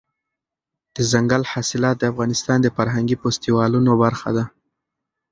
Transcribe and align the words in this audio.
دځنګل 0.95 1.43
حاصلات 1.51 1.95
د 1.99 2.03
افغانستان 2.11 2.57
د 2.61 2.67
فرهنګي 2.77 3.15
فستیوالونو 3.21 3.91
برخه 4.03 4.29
ده. 4.37 4.45